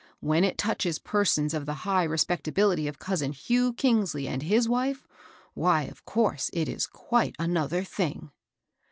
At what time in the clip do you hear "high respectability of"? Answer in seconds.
1.85-2.97